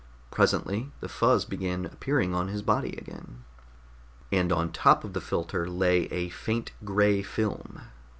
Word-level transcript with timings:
Presently 0.31 0.89
the 0.99 1.07
fuzz 1.07 1.45
began 1.45 1.85
appearing 1.85 2.33
on 2.33 2.47
his 2.47 2.63
body 2.63 2.95
again. 2.97 3.43
And 4.31 4.51
on 4.51 4.65
the 4.65 4.73
top 4.73 5.03
of 5.03 5.13
the 5.13 5.21
filter 5.21 5.69
lay 5.69 6.05
a 6.05 6.29
faint 6.29 6.71
gray 6.83 7.21
film. 7.21 7.81